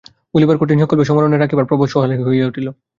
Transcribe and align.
ভুলিবার 0.33 0.59
কঠিন 0.59 0.77
সংকল্পই 0.81 1.07
সমরণে 1.09 1.37
রাখিবার 1.37 1.67
প্রবল 1.69 1.87
সহায় 1.87 2.23
হইয়া 2.27 2.49
উঠিল। 2.49 2.67